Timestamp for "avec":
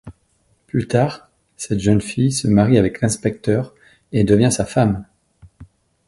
2.79-3.01